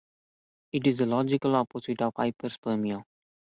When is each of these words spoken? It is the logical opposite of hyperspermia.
It 0.71 0.87
is 0.87 0.97
the 0.97 1.05
logical 1.05 1.55
opposite 1.55 2.01
of 2.01 2.15
hyperspermia. 2.15 3.03